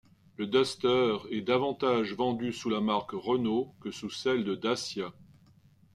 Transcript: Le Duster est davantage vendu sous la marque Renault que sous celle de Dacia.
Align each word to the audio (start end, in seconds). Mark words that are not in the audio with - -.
Le 0.37 0.47
Duster 0.47 1.17
est 1.29 1.41
davantage 1.41 2.15
vendu 2.15 2.53
sous 2.53 2.69
la 2.71 2.81
marque 2.81 3.11
Renault 3.11 3.75
que 3.81 3.91
sous 3.91 4.09
celle 4.09 4.43
de 4.43 4.55
Dacia. 4.55 5.13